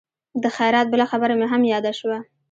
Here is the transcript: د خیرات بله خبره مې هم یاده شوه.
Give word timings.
د 0.43 0.45
خیرات 0.55 0.87
بله 0.93 1.05
خبره 1.11 1.33
مې 1.39 1.45
هم 1.51 1.61
یاده 1.73 1.91
شوه. 1.99 2.17